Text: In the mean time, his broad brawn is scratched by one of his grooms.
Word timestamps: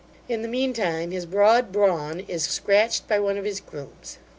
In 0.27 0.41
the 0.41 0.47
mean 0.47 0.73
time, 0.73 1.11
his 1.11 1.27
broad 1.27 1.71
brawn 1.71 2.21
is 2.21 2.43
scratched 2.43 3.07
by 3.07 3.19
one 3.19 3.37
of 3.37 3.45
his 3.45 3.59
grooms. 3.59 4.17